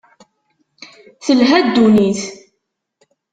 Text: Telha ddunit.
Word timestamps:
Telha 1.25 1.59
ddunit. 1.67 2.21